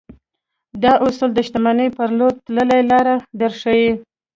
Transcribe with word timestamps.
دا 0.83 0.93
اصول 1.07 1.29
د 1.33 1.39
شتمنۍ 1.47 1.89
پر 1.97 2.09
لور 2.17 2.33
تللې 2.45 2.79
لاره 2.91 3.15
درښيي. 3.39 3.91